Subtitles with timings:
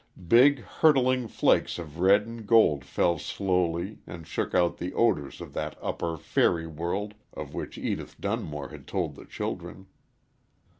[0.27, 5.53] Big, hurtling flakes of red and gold fell slowly and shook out the odors of
[5.53, 9.85] that upper, fairy world of which Edith Dunmore had told the children.